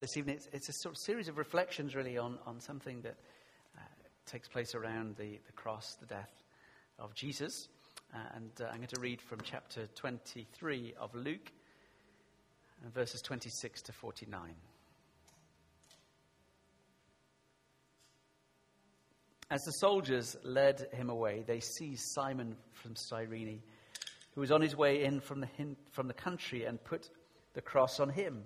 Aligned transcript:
this 0.00 0.16
evening. 0.16 0.36
It's, 0.36 0.48
it's, 0.52 0.68
a 0.70 0.72
sort 0.72 0.94
of 0.94 0.98
series 0.98 1.28
of 1.28 1.36
reflections, 1.36 1.94
really, 1.94 2.16
on, 2.16 2.38
on 2.46 2.58
something 2.58 3.02
that 3.02 3.16
uh, 3.76 3.82
takes 4.24 4.48
place 4.48 4.74
around 4.74 5.16
the, 5.16 5.38
the 5.46 5.52
cross, 5.52 5.96
the 6.00 6.06
death 6.06 6.32
of 6.98 7.14
Jesus. 7.14 7.68
Uh, 8.14 8.18
and 8.34 8.50
uh, 8.62 8.64
I'm 8.70 8.78
going 8.78 8.88
to 8.88 9.00
read 9.00 9.20
from 9.20 9.40
chapter 9.42 9.88
23 9.96 10.94
of 10.98 11.14
Luke, 11.14 11.52
verses 12.94 13.20
26 13.20 13.82
to 13.82 13.92
49. 13.92 14.40
As 19.50 19.62
the 19.64 19.72
soldiers 19.72 20.34
led 20.44 20.86
him 20.92 21.10
away, 21.10 21.44
they 21.46 21.60
seized 21.60 22.06
Simon 22.06 22.56
from 22.72 22.96
Cyrene, 22.96 23.60
who 24.34 24.40
was 24.40 24.50
on 24.50 24.62
his 24.62 24.74
way 24.74 25.04
in 25.04 25.20
from 25.20 25.40
the, 25.40 25.48
from 25.90 26.08
the 26.08 26.14
country, 26.14 26.64
and 26.64 26.82
put 26.82 27.10
the 27.52 27.60
cross 27.60 28.00
on 28.00 28.08
him 28.08 28.44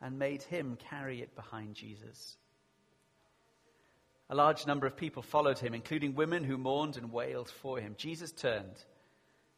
and 0.00 0.18
made 0.18 0.42
him 0.42 0.76
carry 0.90 1.22
it 1.22 1.34
behind 1.34 1.74
Jesus. 1.74 2.36
A 4.28 4.34
large 4.34 4.66
number 4.66 4.86
of 4.86 4.96
people 4.96 5.22
followed 5.22 5.58
him, 5.58 5.72
including 5.72 6.14
women 6.14 6.42
who 6.42 6.58
mourned 6.58 6.96
and 6.96 7.12
wailed 7.12 7.48
for 7.48 7.78
him. 7.78 7.94
Jesus 7.96 8.32
turned 8.32 8.84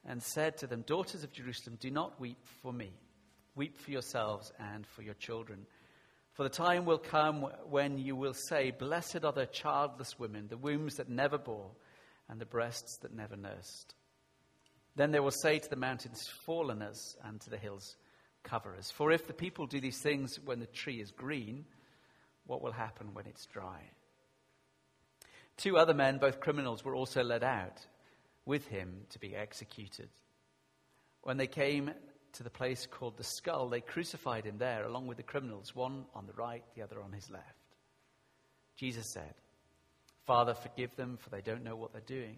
and 0.05 0.23
said 0.23 0.59
to 0.59 0.67
them, 0.67 0.83
Daughters 0.83 1.25
of 1.25 1.33
Jerusalem, 1.33 1.79
do 1.81 1.91
not 1.91 2.21
weep 2.21 2.39
for 2.63 2.73
me. 2.73 2.93
Weep 3.55 3.79
for 3.79 3.91
yourselves 3.91 4.53
and 4.59 4.87
for 4.87 5.03
your 5.03 5.15
children. 5.15 5.67
For 6.35 6.43
the 6.43 6.51
time 6.51 6.85
will 6.85 6.99
come 6.99 7.47
when 7.69 7.99
you 7.99 8.15
will 8.15 8.35
say, 8.35 8.71
Blessed 8.71 9.25
are 9.25 9.33
the 9.33 9.47
childless 9.47 10.19
women, 10.19 10.47
the 10.49 10.57
wombs 10.57 10.97
that 10.97 11.09
never 11.09 11.39
bore, 11.39 11.71
and 12.29 12.41
the 12.41 12.47
breasts 12.47 12.99
that 12.99 13.15
never 13.15 13.37
nursed. 13.37 13.95
Then 14.95 15.11
they 15.11 15.21
will 15.21 15.33
say 15.33 15.59
to 15.59 15.71
the 15.71 15.77
mountains, 15.77 16.29
Fall 16.45 16.71
on 16.71 16.83
us, 16.83 17.17
and 17.25 17.41
to 17.41 17.51
the 17.51 17.57
hills, 17.57 17.97
cover 18.43 18.75
us. 18.77 18.91
For 18.91 19.13
if 19.13 19.27
the 19.27 19.33
people 19.33 19.67
do 19.67 19.81
these 19.81 20.01
things 20.01 20.39
when 20.45 20.61
the 20.61 20.67
tree 20.67 21.01
is 21.01 21.11
green, 21.11 21.65
what 22.47 22.63
will 22.63 22.73
happen 22.73 23.15
when 23.15 23.27
it's 23.27 23.47
dry? 23.47 23.83
Two 25.57 25.77
other 25.77 25.95
men, 25.95 26.19
both 26.19 26.41
criminals, 26.41 26.85
were 26.85 26.95
also 26.95 27.23
led 27.23 27.43
out 27.43 27.85
with 28.47 28.67
him 28.69 29.03
to 29.11 29.19
be 29.19 29.35
executed. 29.35 30.09
When 31.23 31.37
they 31.37 31.47
came 31.47 31.91
to 32.35 32.43
the 32.43 32.51
place 32.51 32.87
called 32.87 33.17
the 33.17 33.25
skull, 33.25 33.69
they 33.69 33.81
crucified 33.81 34.45
him 34.45 34.59
there 34.59 34.85
along 34.85 35.09
with 35.09 35.17
the 35.17 35.23
criminals, 35.23 35.75
one 35.75 36.05
on 36.15 36.27
the 36.27 36.33
right, 36.33 36.65
the 36.75 36.83
other 36.83 37.03
on 37.03 37.13
his 37.13 37.29
left. 37.31 37.45
Jesus 38.77 39.07
said, 39.07 39.35
Father, 40.25 40.55
forgive 40.55 40.95
them, 40.95 41.19
for 41.21 41.31
they 41.31 41.41
don't 41.41 41.65
know 41.65 41.77
what 41.77 41.93
they're 41.93 42.03
doing. 42.03 42.37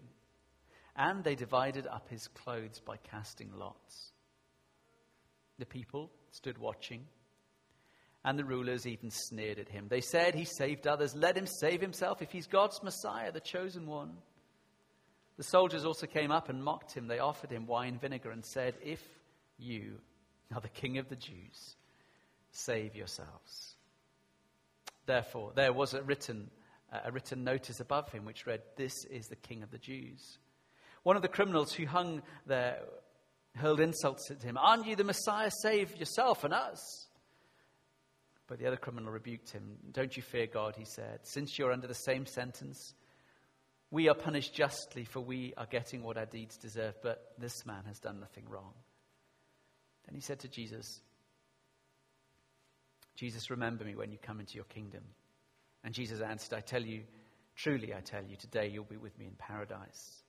And 0.95 1.23
they 1.23 1.35
divided 1.35 1.87
up 1.87 2.09
his 2.09 2.27
clothes 2.29 2.79
by 2.79 2.97
casting 2.97 3.51
lots. 3.53 4.11
The 5.61 5.65
people 5.67 6.09
stood 6.31 6.57
watching, 6.57 7.05
and 8.25 8.39
the 8.39 8.43
rulers 8.43 8.87
even 8.87 9.11
sneered 9.11 9.59
at 9.59 9.69
him. 9.69 9.85
They 9.89 10.01
said, 10.01 10.33
He 10.33 10.43
saved 10.43 10.87
others. 10.87 11.13
Let 11.13 11.37
him 11.37 11.45
save 11.45 11.81
himself 11.81 12.23
if 12.23 12.31
he's 12.31 12.47
God's 12.47 12.81
Messiah, 12.81 13.31
the 13.31 13.41
chosen 13.41 13.85
one. 13.85 14.17
The 15.37 15.43
soldiers 15.43 15.85
also 15.85 16.07
came 16.07 16.31
up 16.31 16.49
and 16.49 16.63
mocked 16.63 16.93
him. 16.93 17.07
They 17.07 17.19
offered 17.19 17.51
him 17.51 17.67
wine 17.67 17.99
vinegar 17.99 18.31
and 18.31 18.43
said, 18.43 18.73
If 18.83 19.03
you 19.59 19.99
are 20.51 20.61
the 20.61 20.67
king 20.67 20.97
of 20.97 21.09
the 21.09 21.15
Jews, 21.15 21.75
save 22.49 22.95
yourselves. 22.95 23.75
Therefore, 25.05 25.51
there 25.53 25.73
was 25.73 25.93
a 25.93 26.01
written, 26.01 26.49
a 26.91 27.11
written 27.11 27.43
notice 27.43 27.79
above 27.79 28.11
him 28.11 28.25
which 28.25 28.47
read, 28.47 28.63
This 28.77 29.05
is 29.05 29.27
the 29.27 29.35
king 29.35 29.61
of 29.61 29.69
the 29.69 29.77
Jews. 29.77 30.39
One 31.03 31.17
of 31.17 31.21
the 31.21 31.27
criminals 31.27 31.71
who 31.71 31.85
hung 31.85 32.23
there 32.47 32.79
hurled 33.55 33.79
insults 33.79 34.31
at 34.31 34.41
him. 34.41 34.57
Aren't 34.57 34.87
you 34.87 34.95
the 34.95 35.03
Messiah? 35.03 35.51
Save 35.61 35.95
yourself 35.97 36.43
and 36.43 36.53
us. 36.53 37.07
But 38.47 38.59
the 38.59 38.67
other 38.67 38.77
criminal 38.77 39.11
rebuked 39.11 39.51
him. 39.51 39.77
Don't 39.91 40.15
you 40.15 40.23
fear 40.23 40.47
God, 40.47 40.75
he 40.75 40.85
said. 40.85 41.19
Since 41.23 41.57
you're 41.57 41.71
under 41.71 41.87
the 41.87 41.93
same 41.93 42.25
sentence, 42.25 42.93
we 43.91 44.09
are 44.09 44.15
punished 44.15 44.53
justly, 44.53 45.05
for 45.05 45.19
we 45.21 45.53
are 45.57 45.65
getting 45.65 46.03
what 46.03 46.17
our 46.17 46.25
deeds 46.25 46.57
deserve, 46.57 46.95
but 47.01 47.33
this 47.37 47.65
man 47.65 47.83
has 47.87 47.99
done 47.99 48.19
nothing 48.19 48.45
wrong. 48.49 48.73
Then 50.05 50.15
he 50.15 50.21
said 50.21 50.39
to 50.39 50.47
Jesus, 50.47 51.01
Jesus, 53.15 53.49
remember 53.49 53.83
me 53.83 53.95
when 53.95 54.11
you 54.11 54.17
come 54.17 54.39
into 54.39 54.55
your 54.55 54.65
kingdom. 54.65 55.03
And 55.83 55.93
Jesus 55.93 56.21
answered, 56.21 56.55
I 56.55 56.61
tell 56.61 56.81
you, 56.81 57.03
truly 57.55 57.93
I 57.93 57.99
tell 57.99 58.23
you, 58.23 58.35
today 58.35 58.67
you'll 58.67 58.85
be 58.85 58.97
with 58.97 59.17
me 59.19 59.27
in 59.27 59.35
paradise. 59.37 60.20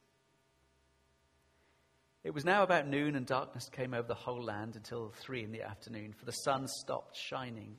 It 2.25 2.33
was 2.33 2.45
now 2.45 2.63
about 2.63 2.87
noon, 2.87 3.17
and 3.17 3.27
darkness 3.27 3.69
came 3.69 3.95
over 3.95 4.07
the 4.07 4.15
whole 4.15 4.43
land 4.43 4.77
until 4.77 5.13
three 5.17 5.43
in 5.43 5.51
the 5.51 5.63
afternoon, 5.63 6.13
for 6.13 6.25
the 6.25 6.33
sun 6.33 6.69
stopped 6.69 7.17
shining, 7.17 7.77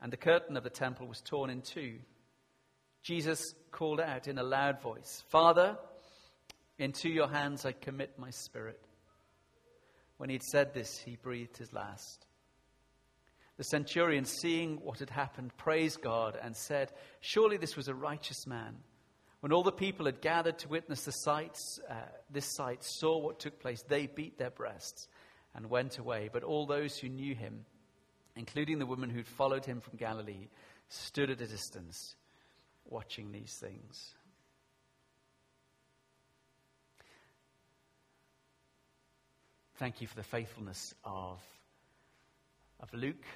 and 0.00 0.12
the 0.12 0.16
curtain 0.16 0.56
of 0.56 0.62
the 0.62 0.70
temple 0.70 1.08
was 1.08 1.20
torn 1.20 1.50
in 1.50 1.60
two. 1.62 1.98
Jesus 3.02 3.54
called 3.72 4.00
out 4.00 4.28
in 4.28 4.38
a 4.38 4.44
loud 4.44 4.80
voice, 4.80 5.24
Father, 5.28 5.76
into 6.78 7.08
your 7.08 7.28
hands 7.28 7.66
I 7.66 7.72
commit 7.72 8.16
my 8.16 8.30
spirit. 8.30 8.80
When 10.18 10.28
he 10.28 10.34
had 10.34 10.44
said 10.44 10.72
this, 10.72 10.98
he 10.98 11.16
breathed 11.16 11.56
his 11.56 11.72
last. 11.72 12.26
The 13.56 13.64
centurion, 13.64 14.24
seeing 14.24 14.76
what 14.76 15.00
had 15.00 15.10
happened, 15.10 15.56
praised 15.56 16.00
God 16.00 16.38
and 16.40 16.56
said, 16.56 16.92
Surely 17.20 17.56
this 17.56 17.76
was 17.76 17.88
a 17.88 17.94
righteous 17.94 18.46
man. 18.46 18.76
When 19.42 19.52
all 19.52 19.64
the 19.64 19.72
people 19.72 20.06
had 20.06 20.20
gathered 20.20 20.58
to 20.60 20.68
witness 20.68 21.04
the 21.04 21.10
sights, 21.10 21.80
uh, 21.90 21.94
this 22.30 22.54
sight, 22.54 22.84
saw 22.84 23.18
what 23.18 23.40
took 23.40 23.58
place, 23.58 23.82
they 23.82 24.06
beat 24.06 24.38
their 24.38 24.50
breasts 24.50 25.08
and 25.52 25.68
went 25.68 25.98
away. 25.98 26.30
But 26.32 26.44
all 26.44 26.64
those 26.64 26.96
who 26.96 27.08
knew 27.08 27.34
him, 27.34 27.64
including 28.36 28.78
the 28.78 28.86
woman 28.86 29.10
who'd 29.10 29.26
followed 29.26 29.64
him 29.64 29.80
from 29.80 29.98
Galilee, 29.98 30.46
stood 30.88 31.28
at 31.28 31.40
a 31.40 31.46
distance 31.48 32.14
watching 32.84 33.32
these 33.32 33.56
things. 33.60 34.14
Thank 39.74 40.00
you 40.00 40.06
for 40.06 40.14
the 40.14 40.22
faithfulness 40.22 40.94
of, 41.02 41.40
of 42.78 42.94
Luke, 42.94 43.26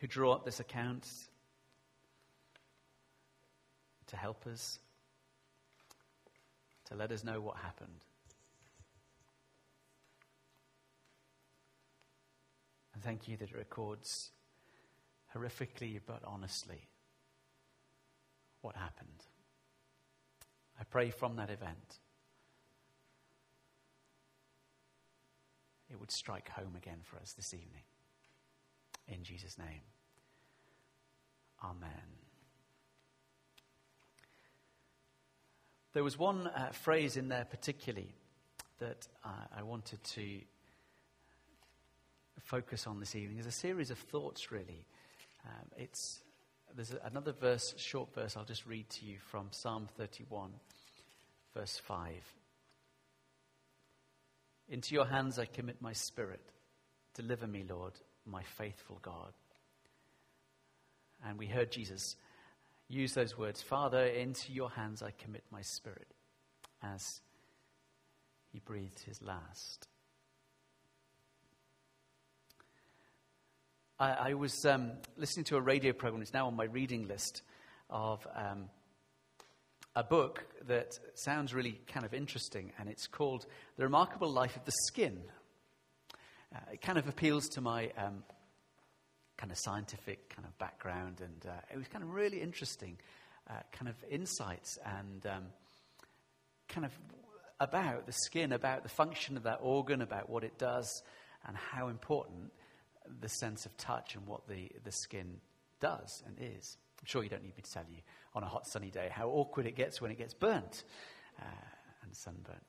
who 0.00 0.06
drew 0.06 0.30
up 0.30 0.44
this 0.44 0.60
account 0.60 1.08
to 4.10 4.16
help 4.16 4.46
us, 4.46 4.78
to 6.86 6.94
let 6.96 7.12
us 7.12 7.24
know 7.24 7.40
what 7.40 7.56
happened. 7.56 8.04
And 12.92 13.02
thank 13.02 13.28
you 13.28 13.36
that 13.38 13.50
it 13.50 13.56
records 13.56 14.30
horrifically 15.34 16.00
but 16.04 16.22
honestly 16.26 16.88
what 18.60 18.76
happened. 18.76 19.24
I 20.78 20.84
pray 20.84 21.10
from 21.10 21.36
that 21.36 21.50
event 21.50 22.00
it 25.90 25.98
would 25.98 26.10
strike 26.10 26.48
home 26.50 26.74
again 26.76 26.98
for 27.02 27.16
us 27.18 27.32
this 27.32 27.52
evening. 27.54 27.82
In 29.08 29.22
Jesus' 29.24 29.58
name. 29.58 29.82
Amen. 31.64 32.29
There 35.92 36.04
was 36.04 36.16
one 36.16 36.46
uh, 36.46 36.70
phrase 36.70 37.16
in 37.16 37.28
there 37.28 37.44
particularly 37.44 38.14
that 38.78 39.08
uh, 39.24 39.28
I 39.56 39.62
wanted 39.62 40.02
to 40.04 40.40
focus 42.42 42.86
on 42.86 43.00
this 43.00 43.16
evening. 43.16 43.36
There's 43.36 43.46
a 43.46 43.50
series 43.50 43.90
of 43.90 43.98
thoughts, 43.98 44.52
really. 44.52 44.84
Um, 45.44 45.66
it's, 45.76 46.20
there's 46.76 46.94
another 47.04 47.32
verse, 47.32 47.74
short 47.76 48.14
verse, 48.14 48.36
I'll 48.36 48.44
just 48.44 48.66
read 48.66 48.88
to 48.90 49.04
you 49.04 49.16
from 49.30 49.48
Psalm 49.50 49.88
31, 49.98 50.50
verse 51.54 51.80
5. 51.84 52.12
Into 54.68 54.94
your 54.94 55.06
hands 55.06 55.40
I 55.40 55.46
commit 55.46 55.82
my 55.82 55.92
spirit. 55.92 56.52
Deliver 57.14 57.48
me, 57.48 57.64
Lord, 57.68 57.94
my 58.24 58.44
faithful 58.44 59.00
God. 59.02 59.32
And 61.26 61.36
we 61.36 61.46
heard 61.46 61.72
Jesus 61.72 62.14
use 62.90 63.14
those 63.14 63.38
words 63.38 63.62
Father, 63.62 64.04
into 64.04 64.52
your 64.52 64.70
hands 64.70 65.02
I 65.02 65.12
commit 65.12 65.44
my 65.50 65.62
spirit, 65.62 66.08
as 66.82 67.20
he 68.52 68.58
breathed 68.58 69.00
his 69.00 69.22
last. 69.22 69.86
I, 73.98 74.30
I 74.30 74.34
was 74.34 74.64
um, 74.64 74.92
listening 75.16 75.44
to 75.46 75.56
a 75.56 75.60
radio 75.60 75.92
program, 75.92 76.22
it's 76.22 76.32
now 76.32 76.46
on 76.46 76.56
my 76.56 76.64
reading 76.64 77.06
list, 77.06 77.42
of 77.88 78.26
um, 78.34 78.70
a 79.94 80.02
book 80.02 80.44
that 80.66 80.98
sounds 81.14 81.52
really 81.54 81.80
kind 81.86 82.06
of 82.06 82.14
interesting, 82.14 82.72
and 82.78 82.88
it's 82.88 83.06
called 83.06 83.46
The 83.76 83.84
Remarkable 83.84 84.30
Life 84.30 84.56
of 84.56 84.64
the 84.64 84.72
Skin. 84.88 85.20
Uh, 86.54 86.58
it 86.72 86.80
kind 86.80 86.98
of 86.98 87.08
appeals 87.08 87.48
to 87.50 87.60
my 87.60 87.90
um, 87.96 88.24
kind 89.40 89.50
of 89.50 89.58
scientific 89.58 90.28
kind 90.28 90.46
of 90.46 90.56
background, 90.58 91.22
and 91.22 91.46
uh, 91.50 91.56
it 91.72 91.78
was 91.78 91.88
kind 91.88 92.04
of 92.04 92.10
really 92.10 92.42
interesting, 92.42 92.98
uh, 93.48 93.54
kind 93.72 93.88
of 93.88 93.94
insights 94.10 94.78
and 94.84 95.24
um, 95.26 95.44
kind 96.68 96.84
of 96.84 96.92
about 97.58 98.04
the 98.04 98.12
skin, 98.12 98.52
about 98.52 98.82
the 98.82 98.90
function 98.90 99.38
of 99.38 99.44
that 99.44 99.58
organ, 99.62 100.02
about 100.02 100.28
what 100.28 100.44
it 100.44 100.58
does, 100.58 101.02
and 101.46 101.56
how 101.56 101.88
important 101.88 102.52
the 103.20 103.28
sense 103.28 103.64
of 103.64 103.74
touch 103.78 104.14
and 104.14 104.26
what 104.26 104.46
the, 104.46 104.70
the 104.84 104.92
skin 104.92 105.40
does 105.80 106.22
and 106.26 106.36
is. 106.38 106.76
I'm 107.00 107.06
sure 107.06 107.22
you 107.22 107.30
don't 107.30 107.42
need 107.42 107.56
me 107.56 107.62
to 107.62 107.72
tell 107.72 107.86
you 107.90 108.02
on 108.34 108.42
a 108.42 108.46
hot 108.46 108.66
sunny 108.66 108.90
day 108.90 109.08
how 109.10 109.28
awkward 109.30 109.66
it 109.66 109.74
gets 109.74 110.02
when 110.02 110.10
it 110.10 110.18
gets 110.18 110.34
burnt 110.34 110.84
uh, 111.40 111.44
and 112.02 112.14
sunburnt. 112.14 112.62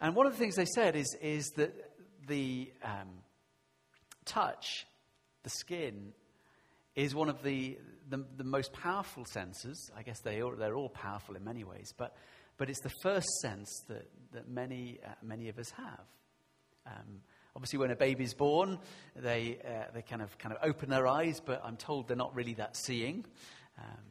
And 0.00 0.14
one 0.14 0.26
of 0.26 0.32
the 0.32 0.38
things 0.38 0.56
they 0.56 0.66
said 0.66 0.96
is, 0.96 1.14
is 1.20 1.50
that 1.56 1.74
the 2.26 2.72
um, 2.82 3.08
touch, 4.26 4.86
the 5.42 5.50
skin, 5.50 6.12
is 6.94 7.14
one 7.14 7.28
of 7.28 7.42
the, 7.42 7.78
the, 8.08 8.24
the, 8.36 8.44
most 8.44 8.72
powerful 8.72 9.24
senses. 9.26 9.90
I 9.96 10.02
guess 10.02 10.20
they 10.20 10.40
are, 10.40 10.54
they're 10.56 10.74
all 10.74 10.88
powerful 10.88 11.36
in 11.36 11.44
many 11.44 11.64
ways, 11.64 11.92
but, 11.96 12.16
but 12.56 12.68
it's 12.68 12.80
the 12.80 12.92
first 13.02 13.28
sense 13.40 13.84
that, 13.88 14.08
that 14.32 14.48
many, 14.48 14.98
uh, 15.04 15.10
many 15.22 15.48
of 15.48 15.58
us 15.58 15.70
have. 15.70 16.04
Um, 16.86 17.20
obviously, 17.54 17.78
when 17.78 17.90
a 17.90 17.96
baby's 17.96 18.34
born, 18.34 18.78
they, 19.14 19.58
uh, 19.64 19.92
they 19.94 20.02
kind, 20.02 20.22
of, 20.22 20.36
kind 20.38 20.54
of 20.54 20.68
open 20.68 20.88
their 20.88 21.06
eyes, 21.06 21.40
but 21.44 21.62
I'm 21.64 21.76
told 21.76 22.08
they're 22.08 22.16
not 22.16 22.34
really 22.34 22.54
that 22.54 22.76
seeing. 22.76 23.24
Um, 23.78 24.02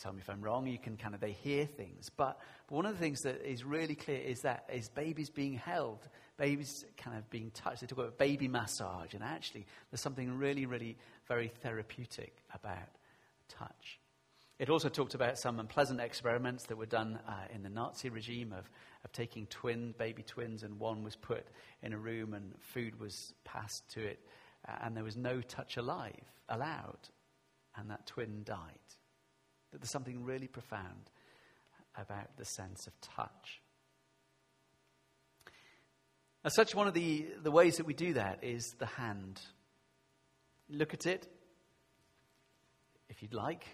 tell 0.00 0.12
me 0.12 0.20
if 0.20 0.30
I'm 0.30 0.40
wrong. 0.40 0.66
You 0.66 0.78
can 0.78 0.96
kind 0.96 1.14
of, 1.14 1.20
they 1.20 1.32
hear 1.32 1.66
things. 1.66 2.10
But, 2.16 2.38
one 2.70 2.86
of 2.86 2.92
the 2.92 2.98
things 2.98 3.22
that 3.22 3.44
is 3.44 3.64
really 3.64 3.96
clear 3.96 4.20
is 4.20 4.42
that 4.42 4.64
is 4.72 4.88
babies 4.88 5.28
being 5.28 5.54
held, 5.54 6.08
babies 6.38 6.84
kind 6.96 7.18
of 7.18 7.28
being 7.28 7.50
touched. 7.50 7.80
They 7.80 7.88
talk 7.88 7.98
about 7.98 8.16
baby 8.16 8.46
massage, 8.46 9.12
and 9.12 9.24
actually, 9.24 9.66
there's 9.90 10.00
something 10.00 10.38
really, 10.38 10.66
really 10.66 10.96
very 11.26 11.48
therapeutic 11.48 12.36
about 12.54 12.88
touch. 13.48 13.98
It 14.60 14.70
also 14.70 14.88
talked 14.88 15.14
about 15.14 15.36
some 15.36 15.58
unpleasant 15.58 16.00
experiments 16.00 16.66
that 16.66 16.76
were 16.76 16.86
done 16.86 17.18
uh, 17.26 17.32
in 17.52 17.64
the 17.64 17.70
Nazi 17.70 18.08
regime 18.08 18.52
of, 18.52 18.70
of 19.04 19.10
taking 19.10 19.46
twin, 19.46 19.94
baby 19.98 20.22
twins, 20.22 20.62
and 20.62 20.78
one 20.78 21.02
was 21.02 21.16
put 21.16 21.46
in 21.82 21.92
a 21.92 21.98
room 21.98 22.34
and 22.34 22.52
food 22.60 23.00
was 23.00 23.34
passed 23.42 23.88
to 23.94 24.00
it, 24.06 24.20
uh, 24.68 24.76
and 24.82 24.96
there 24.96 25.02
was 25.02 25.16
no 25.16 25.40
touch 25.40 25.76
alive 25.76 26.22
allowed, 26.48 27.08
and 27.76 27.90
that 27.90 28.06
twin 28.06 28.42
died. 28.44 28.78
That 29.72 29.80
there's 29.80 29.90
something 29.90 30.24
really 30.24 30.48
profound 30.48 31.10
about 31.96 32.36
the 32.36 32.44
sense 32.44 32.86
of 32.86 33.00
touch. 33.00 33.60
As 36.42 36.54
such, 36.54 36.74
one 36.74 36.88
of 36.88 36.94
the, 36.94 37.26
the 37.42 37.50
ways 37.50 37.76
that 37.76 37.86
we 37.86 37.92
do 37.92 38.14
that 38.14 38.42
is 38.42 38.74
the 38.78 38.86
hand. 38.86 39.40
Look 40.70 40.94
at 40.94 41.04
it, 41.04 41.28
if 43.10 43.22
you'd 43.22 43.34
like. 43.34 43.66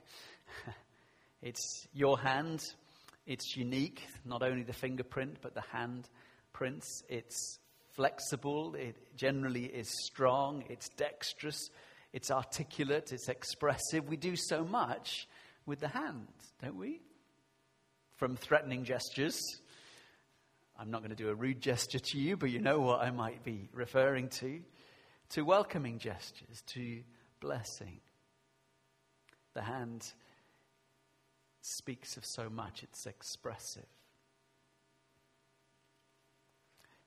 it's 1.42 1.86
your 1.94 2.18
hand. 2.18 2.60
It's 3.24 3.56
unique, 3.56 4.02
not 4.24 4.42
only 4.42 4.64
the 4.64 4.72
fingerprint, 4.72 5.38
but 5.42 5.54
the 5.54 5.64
hand 5.72 6.08
prints. 6.52 7.02
It's 7.08 7.58
flexible. 7.94 8.74
It 8.74 8.96
generally 9.16 9.66
is 9.66 9.88
strong. 10.04 10.64
It's 10.68 10.88
dexterous. 10.90 11.70
It's 12.12 12.30
articulate. 12.30 13.12
It's 13.12 13.28
expressive. 13.28 14.08
We 14.08 14.16
do 14.16 14.34
so 14.36 14.64
much 14.64 15.28
with 15.66 15.80
the 15.80 15.88
hand, 15.88 16.28
don't 16.62 16.76
we? 16.76 17.00
From 18.14 18.36
threatening 18.36 18.84
gestures. 18.84 19.40
I'm 20.78 20.90
not 20.90 21.00
going 21.00 21.10
to 21.10 21.16
do 21.16 21.28
a 21.28 21.34
rude 21.34 21.60
gesture 21.60 21.98
to 21.98 22.18
you, 22.18 22.36
but 22.36 22.50
you 22.50 22.60
know 22.60 22.80
what 22.80 23.00
I 23.00 23.10
might 23.10 23.42
be 23.44 23.68
referring 23.72 24.28
to. 24.40 24.60
To 25.30 25.42
welcoming 25.42 25.98
gestures, 25.98 26.62
to 26.74 27.02
blessing. 27.40 28.00
The 29.54 29.62
hand 29.62 30.04
speaks 31.62 32.16
of 32.16 32.24
so 32.24 32.48
much, 32.48 32.82
it's 32.82 33.06
expressive. 33.06 33.86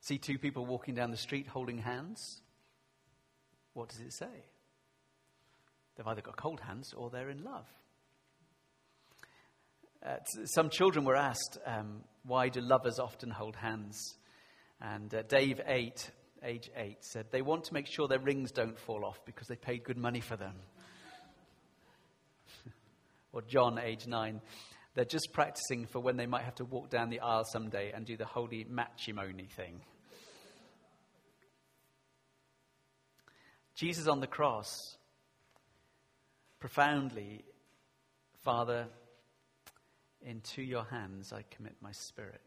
See 0.02 0.18
two 0.18 0.38
people 0.38 0.66
walking 0.66 0.96
down 0.96 1.12
the 1.12 1.18
street 1.18 1.48
holding 1.48 1.78
hands. 1.78 2.42
What 3.74 3.90
does 3.90 4.00
it 4.00 4.14
say? 4.14 4.46
They've 5.96 6.08
either 6.08 6.22
got 6.22 6.38
cold 6.38 6.62
hands 6.62 6.94
or 6.94 7.10
they're 7.10 7.30
in 7.30 7.44
love. 7.44 7.68
Uh, 10.06 10.16
some 10.46 10.70
children 10.70 11.04
were 11.04 11.16
asked, 11.16 11.58
um, 11.66 12.02
why 12.24 12.48
do 12.48 12.62
lovers 12.62 13.00
often 13.00 13.30
hold 13.30 13.56
hands? 13.56 14.16
And 14.82 15.14
uh, 15.14 15.24
Dave, 15.24 15.60
eight, 15.68 16.10
age 16.42 16.70
eight, 16.76 17.00
said, 17.02 17.26
they 17.32 17.42
want 17.42 17.66
to 17.66 17.74
make 17.74 17.86
sure 17.86 18.08
their 18.08 18.20
rings 18.20 18.52
don't 18.52 18.80
fall 18.80 19.04
off 19.04 19.20
because 19.26 19.48
they 19.48 19.58
paid 19.58 19.84
good 19.84 19.98
money 19.98 20.22
for 20.22 20.38
them. 20.38 20.56
or 23.34 23.42
John, 23.42 23.78
age 23.78 24.08
nine, 24.08 24.40
they're 24.96 25.04
just 25.04 25.34
practicing 25.34 25.86
for 25.86 26.00
when 26.00 26.16
they 26.16 26.26
might 26.26 26.46
have 26.46 26.56
to 26.56 26.66
walk 26.66 26.90
down 26.90 27.10
the 27.10 27.20
aisle 27.20 27.44
someday 27.44 27.92
and 27.92 28.06
do 28.06 28.16
the 28.16 28.26
holy 28.26 28.66
matrimony 28.70 29.50
thing. 29.56 29.82
Jesus 33.76 34.08
on 34.08 34.20
the 34.20 34.28
cross, 34.28 34.98
profoundly, 36.60 37.44
Father, 38.44 38.88
into 40.26 40.62
your 40.62 40.86
hands 40.86 41.34
I 41.34 41.44
commit 41.50 41.76
my 41.82 41.92
spirit. 41.92 42.42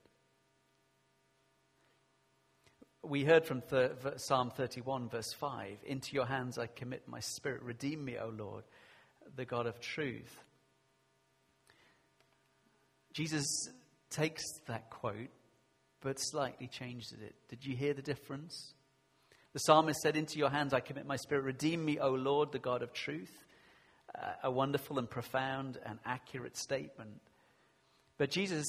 We 3.05 3.25
heard 3.25 3.45
from 3.45 3.63
th- 3.63 3.93
Psalm 4.17 4.51
31, 4.51 5.09
verse 5.09 5.33
5 5.33 5.79
Into 5.87 6.15
your 6.15 6.27
hands 6.27 6.59
I 6.59 6.67
commit 6.67 7.09
my 7.09 7.21
spirit. 7.21 7.63
Redeem 7.63 8.05
me, 8.05 8.17
O 8.17 8.29
Lord, 8.29 8.65
the 9.35 9.45
God 9.45 9.67
of 9.67 9.81
truth. 9.81 10.37
Jesus 13.13 13.45
takes 14.11 14.43
that 14.67 14.91
quote, 14.91 15.31
but 16.01 16.19
slightly 16.19 16.69
changes 16.69 17.13
it. 17.21 17.35
Did 17.49 17.65
you 17.65 17.77
hear 17.77 17.93
the 17.93 18.03
difference? 18.03 18.75
The 19.53 19.59
psalmist 19.59 20.01
said, 20.01 20.17
Into 20.17 20.39
your 20.39 20.51
hands 20.51 20.73
I 20.73 20.81
commit 20.81 21.07
my 21.07 21.17
spirit. 21.17 21.45
Redeem 21.45 21.85
me, 21.85 21.99
O 21.99 22.11
Lord, 22.11 22.53
the 22.53 22.59
God 22.59 22.83
of 22.83 22.93
truth. 22.93 23.37
Uh, 24.15 24.33
a 24.45 24.51
wonderful 24.51 24.99
and 24.99 25.09
profound 25.09 25.79
and 25.85 25.99
accurate 26.05 26.57
statement. 26.57 27.21
But 28.19 28.31
Jesus 28.31 28.67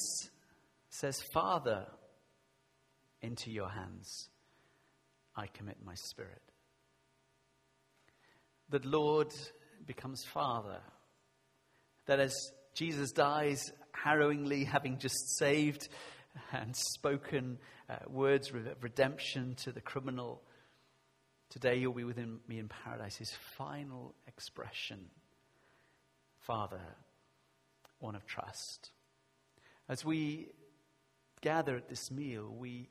says, 0.89 1.21
Father, 1.33 1.85
into 3.21 3.51
your 3.51 3.69
hands 3.69 4.29
I 5.35 5.47
commit 5.47 5.77
my 5.83 5.95
spirit. 5.95 6.41
That 8.69 8.85
Lord 8.85 9.31
becomes 9.85 10.23
Father. 10.33 10.79
That 12.05 12.19
as 12.19 12.35
Jesus 12.75 13.11
dies, 13.11 13.71
harrowingly, 13.91 14.63
having 14.63 14.99
just 14.99 15.37
saved 15.37 15.89
and 16.51 16.75
spoken 16.75 17.57
uh, 17.89 17.95
words 18.07 18.49
of 18.49 18.83
redemption 18.83 19.55
to 19.63 19.71
the 19.71 19.81
criminal, 19.81 20.41
today 21.49 21.77
you'll 21.77 21.93
be 21.93 22.03
with 22.03 22.17
me 22.17 22.59
in 22.59 22.67
paradise. 22.67 23.15
His 23.15 23.33
final 23.57 24.15
expression, 24.27 24.99
Father, 26.39 26.81
one 27.99 28.15
of 28.15 28.25
trust. 28.25 28.91
As 29.89 30.05
we 30.05 30.47
gather 31.41 31.75
at 31.75 31.89
this 31.89 32.09
meal, 32.09 32.53
we 32.57 32.89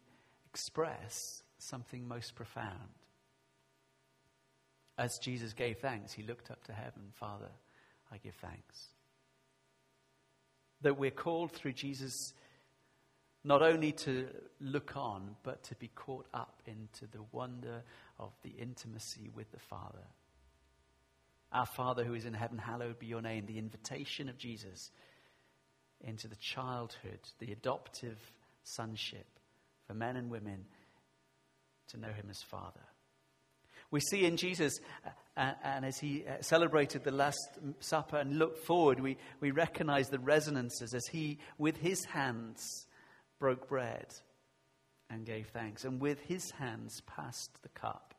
express 0.50 1.42
something 1.58 2.06
most 2.06 2.34
profound. 2.34 2.90
As 4.98 5.18
Jesus 5.18 5.52
gave 5.54 5.78
thanks, 5.78 6.12
he 6.12 6.22
looked 6.22 6.50
up 6.50 6.62
to 6.64 6.72
heaven 6.72 7.02
Father, 7.14 7.50
I 8.12 8.18
give 8.18 8.34
thanks. 8.34 8.88
That 10.82 10.98
we're 10.98 11.10
called 11.10 11.52
through 11.52 11.72
Jesus 11.72 12.34
not 13.44 13.62
only 13.62 13.92
to 13.92 14.28
look 14.60 14.96
on, 14.96 15.34
but 15.42 15.62
to 15.64 15.74
be 15.76 15.88
caught 15.88 16.26
up 16.32 16.62
into 16.66 17.06
the 17.06 17.22
wonder 17.32 17.82
of 18.18 18.32
the 18.42 18.50
intimacy 18.50 19.30
with 19.34 19.50
the 19.50 19.58
Father. 19.58 20.06
Our 21.52 21.66
Father 21.66 22.04
who 22.04 22.14
is 22.14 22.24
in 22.24 22.34
heaven, 22.34 22.58
hallowed 22.58 22.98
be 22.98 23.06
your 23.06 23.22
name. 23.22 23.46
The 23.46 23.58
invitation 23.58 24.28
of 24.28 24.38
Jesus 24.38 24.90
into 26.02 26.28
the 26.28 26.36
childhood, 26.36 27.20
the 27.38 27.52
adoptive 27.52 28.18
sonship 28.64 29.26
for 29.86 29.94
men 29.94 30.16
and 30.16 30.30
women 30.30 30.64
to 31.88 31.98
know 31.98 32.08
him 32.08 32.26
as 32.30 32.42
Father. 32.42 32.80
We 33.90 34.00
see 34.00 34.24
in 34.24 34.38
Jesus, 34.38 34.80
uh, 35.04 35.10
uh, 35.36 35.52
and 35.62 35.84
as 35.84 35.98
he 35.98 36.24
uh, 36.26 36.40
celebrated 36.40 37.04
the 37.04 37.10
Last 37.10 37.58
Supper 37.80 38.16
and 38.16 38.38
looked 38.38 38.64
forward, 38.64 39.00
we, 39.00 39.18
we 39.40 39.50
recognize 39.50 40.08
the 40.08 40.18
resonances 40.18 40.94
as 40.94 41.06
he, 41.06 41.38
with 41.58 41.76
his 41.76 42.02
hands, 42.06 42.86
broke 43.38 43.68
bread 43.68 44.06
and 45.10 45.26
gave 45.26 45.48
thanks, 45.48 45.84
and 45.84 46.00
with 46.00 46.20
his 46.20 46.50
hands 46.52 47.02
passed 47.06 47.62
the 47.62 47.68
cup. 47.68 48.14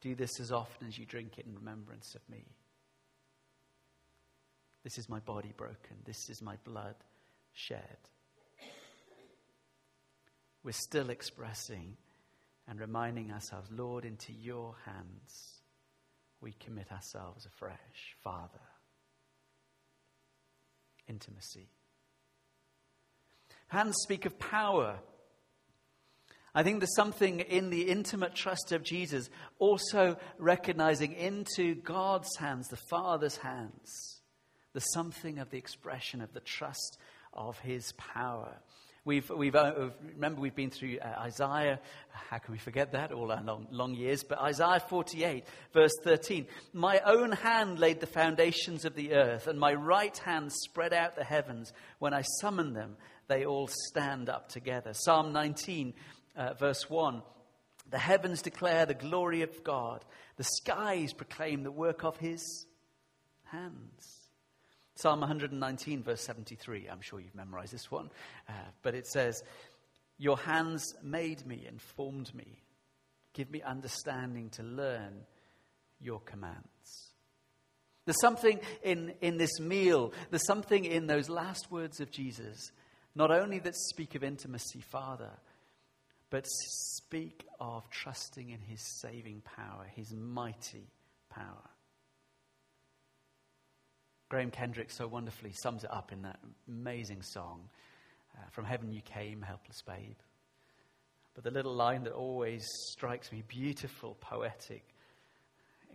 Do 0.00 0.14
this 0.14 0.38
as 0.38 0.52
often 0.52 0.86
as 0.86 0.96
you 0.96 1.04
drink 1.04 1.38
it 1.38 1.46
in 1.46 1.56
remembrance 1.56 2.14
of 2.14 2.20
me. 2.30 2.44
This 4.88 4.96
is 4.96 5.10
my 5.10 5.18
body 5.18 5.52
broken. 5.54 5.98
This 6.06 6.30
is 6.30 6.40
my 6.40 6.56
blood 6.64 6.94
shed. 7.52 7.98
We're 10.64 10.72
still 10.72 11.10
expressing 11.10 11.98
and 12.66 12.80
reminding 12.80 13.30
ourselves, 13.30 13.68
Lord, 13.70 14.06
into 14.06 14.32
your 14.32 14.76
hands 14.86 15.60
we 16.40 16.52
commit 16.52 16.90
ourselves 16.90 17.44
afresh. 17.44 18.16
Father, 18.24 18.62
intimacy. 21.06 21.68
Hands 23.66 23.94
speak 23.94 24.24
of 24.24 24.38
power. 24.38 25.00
I 26.54 26.62
think 26.62 26.80
there's 26.80 26.96
something 26.96 27.40
in 27.40 27.68
the 27.68 27.90
intimate 27.90 28.34
trust 28.34 28.72
of 28.72 28.84
Jesus, 28.84 29.28
also 29.58 30.16
recognizing 30.38 31.12
into 31.12 31.74
God's 31.74 32.34
hands, 32.36 32.68
the 32.68 32.80
Father's 32.88 33.36
hands, 33.36 34.17
there's 34.72 34.92
something 34.92 35.38
of 35.38 35.50
the 35.50 35.58
expression 35.58 36.20
of 36.20 36.32
the 36.32 36.40
trust 36.40 36.98
of 37.32 37.58
his 37.58 37.92
power. 37.92 38.56
We've, 39.04 39.30
we've, 39.30 39.54
uh, 39.54 39.90
remember, 40.14 40.42
we've 40.42 40.54
been 40.54 40.68
through 40.68 40.98
uh, 40.98 41.20
Isaiah. 41.20 41.80
How 42.10 42.36
can 42.36 42.52
we 42.52 42.58
forget 42.58 42.92
that? 42.92 43.10
All 43.10 43.32
our 43.32 43.42
long, 43.42 43.66
long 43.70 43.94
years. 43.94 44.22
But 44.22 44.38
Isaiah 44.38 44.80
48, 44.86 45.44
verse 45.72 45.94
13. 46.04 46.46
My 46.74 47.00
own 47.06 47.32
hand 47.32 47.78
laid 47.78 48.00
the 48.00 48.06
foundations 48.06 48.84
of 48.84 48.94
the 48.94 49.14
earth, 49.14 49.46
and 49.46 49.58
my 49.58 49.72
right 49.72 50.16
hand 50.18 50.52
spread 50.52 50.92
out 50.92 51.16
the 51.16 51.24
heavens. 51.24 51.72
When 52.00 52.12
I 52.12 52.22
summon 52.40 52.74
them, 52.74 52.98
they 53.28 53.46
all 53.46 53.70
stand 53.88 54.28
up 54.28 54.50
together. 54.50 54.92
Psalm 54.92 55.32
19, 55.32 55.94
uh, 56.36 56.52
verse 56.54 56.90
1. 56.90 57.22
The 57.90 57.98
heavens 57.98 58.42
declare 58.42 58.84
the 58.84 58.92
glory 58.92 59.40
of 59.40 59.64
God, 59.64 60.04
the 60.36 60.44
skies 60.44 61.14
proclaim 61.14 61.62
the 61.62 61.72
work 61.72 62.04
of 62.04 62.18
his 62.18 62.66
hands. 63.44 64.17
Psalm 65.00 65.20
119, 65.20 66.02
verse 66.02 66.22
73. 66.22 66.88
I'm 66.90 67.00
sure 67.00 67.20
you've 67.20 67.34
memorized 67.34 67.72
this 67.72 67.88
one. 67.88 68.10
Uh, 68.48 68.52
but 68.82 68.96
it 68.96 69.06
says, 69.06 69.44
Your 70.18 70.36
hands 70.36 70.92
made 71.04 71.46
me 71.46 71.66
and 71.68 71.80
formed 71.80 72.34
me. 72.34 72.64
Give 73.32 73.48
me 73.48 73.62
understanding 73.62 74.50
to 74.50 74.64
learn 74.64 75.20
your 76.00 76.18
commands. 76.18 77.12
There's 78.06 78.20
something 78.20 78.58
in, 78.82 79.14
in 79.20 79.36
this 79.36 79.60
meal, 79.60 80.12
there's 80.30 80.46
something 80.46 80.84
in 80.84 81.06
those 81.06 81.28
last 81.28 81.70
words 81.70 82.00
of 82.00 82.10
Jesus, 82.10 82.72
not 83.14 83.30
only 83.30 83.60
that 83.60 83.76
speak 83.76 84.16
of 84.16 84.24
intimacy, 84.24 84.80
Father, 84.80 85.30
but 86.28 86.44
speak 86.48 87.46
of 87.60 87.88
trusting 87.90 88.50
in 88.50 88.60
his 88.62 88.80
saving 89.00 89.42
power, 89.42 89.86
his 89.94 90.12
mighty 90.12 90.90
power. 91.30 91.70
Graham 94.28 94.50
Kendrick 94.50 94.90
so 94.90 95.06
wonderfully 95.06 95.52
sums 95.52 95.84
it 95.84 95.92
up 95.92 96.12
in 96.12 96.22
that 96.22 96.38
amazing 96.68 97.22
song, 97.22 97.68
uh, 98.36 98.48
From 98.50 98.64
Heaven 98.64 98.92
You 98.92 99.00
Came, 99.00 99.40
Helpless 99.40 99.82
Babe. 99.86 100.16
But 101.34 101.44
the 101.44 101.50
little 101.50 101.74
line 101.74 102.04
that 102.04 102.12
always 102.12 102.66
strikes 102.90 103.32
me 103.32 103.42
beautiful, 103.48 104.16
poetic 104.20 104.84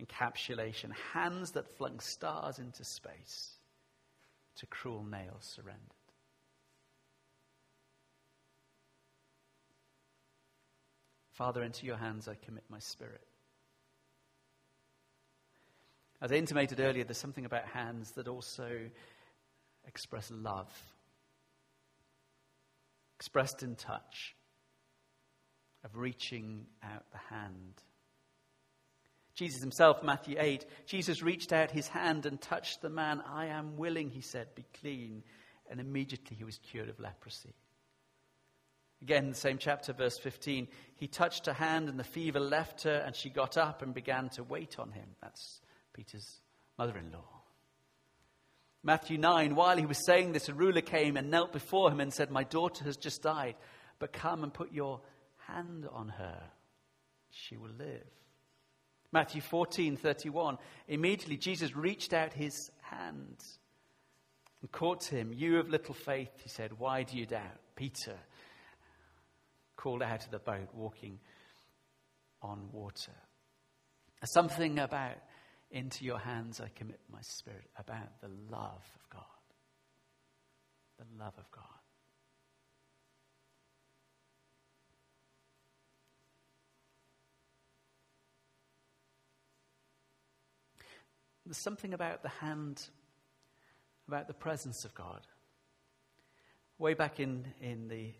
encapsulation 0.00 0.90
hands 1.12 1.50
that 1.52 1.76
flung 1.76 2.00
stars 2.00 2.58
into 2.58 2.82
space, 2.82 3.58
to 4.56 4.66
cruel 4.66 5.04
nails 5.04 5.42
surrendered. 5.54 5.80
Father, 11.32 11.62
into 11.62 11.86
your 11.86 11.96
hands 11.96 12.26
I 12.28 12.34
commit 12.34 12.64
my 12.68 12.78
spirit. 12.78 13.26
As 16.20 16.32
I 16.32 16.36
intimated 16.36 16.80
earlier, 16.80 17.04
there's 17.04 17.18
something 17.18 17.44
about 17.44 17.66
hands 17.66 18.12
that 18.12 18.28
also 18.28 18.70
express 19.86 20.30
love, 20.30 20.72
expressed 23.16 23.62
in 23.62 23.74
touch, 23.76 24.34
of 25.84 25.96
reaching 25.96 26.66
out 26.82 27.04
the 27.12 27.34
hand. 27.34 27.82
Jesus 29.34 29.60
himself, 29.60 30.02
Matthew 30.02 30.36
8, 30.38 30.64
Jesus 30.86 31.22
reached 31.22 31.52
out 31.52 31.70
his 31.70 31.88
hand 31.88 32.24
and 32.24 32.40
touched 32.40 32.80
the 32.80 32.88
man. 32.88 33.22
I 33.26 33.46
am 33.46 33.76
willing, 33.76 34.10
he 34.10 34.20
said, 34.20 34.54
be 34.54 34.64
clean. 34.80 35.22
And 35.70 35.80
immediately 35.80 36.36
he 36.36 36.44
was 36.44 36.58
cured 36.58 36.88
of 36.88 37.00
leprosy. 37.00 37.54
Again, 39.02 39.28
the 39.28 39.34
same 39.34 39.58
chapter, 39.58 39.92
verse 39.92 40.18
15, 40.18 40.68
he 40.94 41.06
touched 41.08 41.46
her 41.46 41.52
hand 41.52 41.88
and 41.88 41.98
the 41.98 42.04
fever 42.04 42.40
left 42.40 42.84
her 42.84 43.02
and 43.04 43.14
she 43.14 43.28
got 43.28 43.58
up 43.58 43.82
and 43.82 43.92
began 43.92 44.28
to 44.30 44.44
wait 44.44 44.78
on 44.78 44.92
him. 44.92 45.08
That's 45.20 45.60
Peter's 45.94 46.40
mother 46.76 46.98
in 46.98 47.10
law. 47.12 47.24
Matthew 48.82 49.16
9, 49.16 49.54
while 49.54 49.78
he 49.78 49.86
was 49.86 50.04
saying 50.04 50.32
this, 50.32 50.50
a 50.50 50.54
ruler 50.54 50.82
came 50.82 51.16
and 51.16 51.30
knelt 51.30 51.52
before 51.52 51.90
him 51.90 52.00
and 52.00 52.12
said, 52.12 52.30
My 52.30 52.44
daughter 52.44 52.84
has 52.84 52.98
just 52.98 53.22
died, 53.22 53.54
but 53.98 54.12
come 54.12 54.42
and 54.42 54.52
put 54.52 54.72
your 54.72 55.00
hand 55.46 55.86
on 55.90 56.08
her. 56.08 56.42
She 57.30 57.56
will 57.56 57.70
live. 57.78 58.04
Matthew 59.10 59.40
14, 59.40 59.96
31. 59.96 60.58
Immediately 60.88 61.38
Jesus 61.38 61.74
reached 61.74 62.12
out 62.12 62.32
his 62.34 62.70
hand 62.82 63.42
and 64.60 64.70
caught 64.70 65.04
him. 65.04 65.32
You 65.32 65.60
of 65.60 65.70
little 65.70 65.94
faith, 65.94 66.32
he 66.42 66.48
said, 66.48 66.78
why 66.78 67.04
do 67.04 67.16
you 67.16 67.24
doubt? 67.24 67.60
Peter 67.76 68.16
called 69.76 70.02
out 70.02 70.24
of 70.24 70.30
the 70.30 70.38
boat, 70.38 70.68
walking 70.74 71.20
on 72.42 72.68
water. 72.72 73.12
Something 74.24 74.78
about 74.78 75.16
into 75.74 76.04
your 76.04 76.20
hands 76.20 76.60
I 76.60 76.68
commit 76.68 77.00
my 77.12 77.20
spirit 77.20 77.68
about 77.76 78.20
the 78.20 78.28
love 78.28 78.88
of 78.94 79.10
God. 79.10 79.22
The 80.98 81.04
love 81.18 81.34
of 81.36 81.50
God. 81.50 81.64
There's 91.44 91.58
something 91.58 91.92
about 91.92 92.22
the 92.22 92.28
hand, 92.28 92.88
about 94.06 94.28
the 94.28 94.34
presence 94.34 94.84
of 94.84 94.94
God. 94.94 95.26
Way 96.78 96.94
back 96.94 97.18
in, 97.18 97.46
in 97.60 97.88
the 97.88 98.14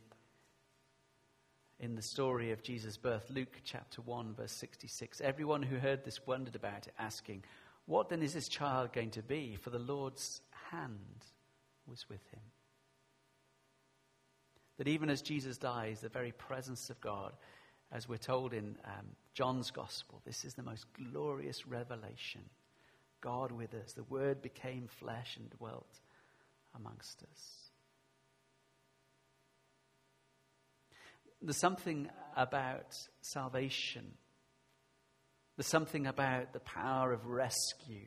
in 1.84 1.94
the 1.94 2.02
story 2.02 2.50
of 2.50 2.62
Jesus' 2.62 2.96
birth, 2.96 3.28
Luke 3.28 3.60
chapter 3.62 4.00
1, 4.00 4.34
verse 4.34 4.52
66. 4.52 5.20
Everyone 5.20 5.62
who 5.62 5.76
heard 5.76 6.02
this 6.02 6.26
wondered 6.26 6.56
about 6.56 6.86
it, 6.86 6.94
asking, 6.98 7.44
What 7.84 8.08
then 8.08 8.22
is 8.22 8.32
this 8.32 8.48
child 8.48 8.94
going 8.94 9.10
to 9.10 9.22
be? 9.22 9.58
For 9.60 9.68
the 9.68 9.78
Lord's 9.78 10.40
hand 10.70 11.26
was 11.86 12.08
with 12.08 12.26
him. 12.32 12.40
That 14.78 14.88
even 14.88 15.10
as 15.10 15.20
Jesus 15.20 15.58
dies, 15.58 16.00
the 16.00 16.08
very 16.08 16.32
presence 16.32 16.88
of 16.88 16.98
God, 17.02 17.34
as 17.92 18.08
we're 18.08 18.16
told 18.16 18.54
in 18.54 18.76
um, 18.86 19.06
John's 19.34 19.70
Gospel, 19.70 20.22
this 20.24 20.46
is 20.46 20.54
the 20.54 20.62
most 20.62 20.86
glorious 20.94 21.66
revelation. 21.66 22.40
God 23.20 23.52
with 23.52 23.74
us. 23.74 23.92
The 23.92 24.04
Word 24.04 24.40
became 24.40 24.88
flesh 24.88 25.36
and 25.36 25.50
dwelt 25.50 26.00
amongst 26.74 27.22
us. 27.30 27.63
There's 31.44 31.58
something 31.58 32.08
about 32.36 32.96
salvation. 33.20 34.12
There's 35.56 35.66
something 35.66 36.06
about 36.06 36.52
the 36.52 36.60
power 36.60 37.12
of 37.12 37.26
rescue. 37.26 38.06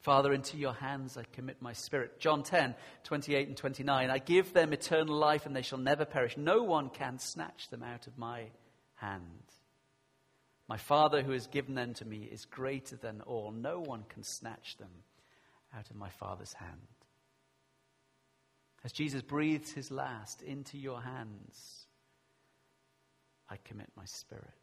Father, 0.00 0.32
into 0.32 0.56
your 0.56 0.74
hands 0.74 1.16
I 1.16 1.24
commit 1.32 1.60
my 1.60 1.72
spirit. 1.72 2.20
John 2.20 2.42
10, 2.42 2.74
28 3.04 3.48
and 3.48 3.56
29. 3.56 4.10
I 4.10 4.18
give 4.18 4.52
them 4.52 4.72
eternal 4.72 5.16
life 5.16 5.46
and 5.46 5.56
they 5.56 5.62
shall 5.62 5.78
never 5.78 6.04
perish. 6.04 6.36
No 6.36 6.62
one 6.62 6.90
can 6.90 7.18
snatch 7.18 7.70
them 7.70 7.82
out 7.82 8.06
of 8.06 8.16
my 8.18 8.44
hand. 8.94 9.22
My 10.68 10.76
Father 10.76 11.22
who 11.22 11.32
has 11.32 11.46
given 11.46 11.74
them 11.74 11.94
to 11.94 12.04
me 12.04 12.28
is 12.30 12.44
greater 12.44 12.96
than 12.96 13.20
all. 13.22 13.52
No 13.52 13.80
one 13.80 14.04
can 14.08 14.22
snatch 14.22 14.76
them 14.78 14.90
out 15.76 15.90
of 15.90 15.96
my 15.96 16.10
Father's 16.10 16.52
hand. 16.52 16.95
As 18.86 18.92
Jesus 18.92 19.20
breathes 19.20 19.72
his 19.72 19.90
last 19.90 20.42
into 20.42 20.78
your 20.78 21.02
hands, 21.02 21.88
I 23.50 23.56
commit 23.64 23.90
my 23.96 24.04
spirit. 24.04 24.54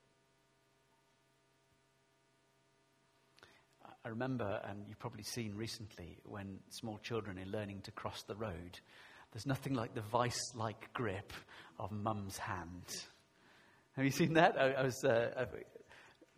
I 4.05 4.07
remember, 4.07 4.61
and 4.63 4.85
you've 4.87 4.97
probably 4.97 5.23
seen 5.23 5.55
recently, 5.57 6.19
when 6.23 6.59
small 6.69 6.99
children 6.99 7.37
are 7.37 7.45
learning 7.45 7.81
to 7.81 7.91
cross 7.91 8.23
the 8.23 8.35
road, 8.35 8.79
there's 9.33 9.45
nothing 9.45 9.73
like 9.73 9.93
the 9.93 10.03
vice 10.03 10.55
like 10.55 10.93
grip 10.93 11.33
of 11.77 11.91
mum's 11.91 12.37
hand. 12.37 12.85
Have 13.97 14.05
you 14.05 14.11
seen 14.11 14.35
that? 14.35 14.55
I, 14.57 14.71
I 14.71 14.83
was 14.83 15.03
uh, 15.03 15.47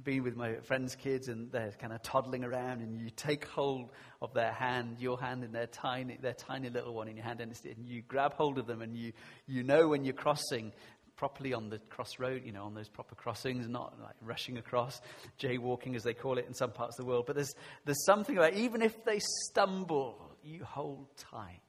been 0.04 0.24
with 0.24 0.36
my 0.36 0.56
friends' 0.56 0.96
kids 0.96 1.28
and 1.28 1.52
they're 1.52 1.72
kind 1.80 1.94
of 1.94 2.02
toddling 2.02 2.44
around 2.44 2.82
and 2.82 3.00
you 3.00 3.10
take 3.10 3.46
hold 3.46 3.92
of 4.22 4.34
their 4.34 4.52
hand, 4.52 4.98
your 5.00 5.20
hand 5.20 5.44
in 5.44 5.52
their 5.52 5.68
tiny, 5.68 6.18
their 6.22 6.34
tiny 6.34 6.70
little 6.70 6.94
one 6.94 7.08
in 7.08 7.16
your 7.16 7.26
hand 7.26 7.40
and 7.42 7.56
you 7.86 8.02
grab 8.02 8.34
hold 8.34 8.58
of 8.58 8.68
them 8.68 8.82
and 8.82 8.96
you, 8.98 9.14
you 9.48 9.64
know 9.64 9.88
when 9.88 10.04
you're 10.04 10.14
crossing 10.14 10.74
properly 11.16 11.54
on 11.54 11.70
the 11.70 11.80
crossroad, 11.90 12.44
you 12.46 12.52
know, 12.52 12.66
on 12.66 12.74
those 12.74 12.90
proper 12.90 13.16
crossings, 13.16 13.68
not 13.68 13.96
like 14.02 14.16
rushing 14.22 14.58
across, 14.58 15.02
jaywalking 15.40 15.96
as 15.96 16.04
they 16.04 16.14
call 16.14 16.38
it 16.38 16.46
in 16.46 16.54
some 16.54 16.72
parts 16.72 17.00
of 17.00 17.06
the 17.06 17.10
world. 17.10 17.26
But 17.26 17.36
there's, 17.36 17.56
there's 17.86 18.04
something 18.06 18.38
about 18.38 18.54
even 18.54 18.82
if 18.82 19.04
they 19.06 19.20
stumble, 19.50 20.32
you 20.44 20.64
hold 20.64 21.08
tight. 21.18 21.62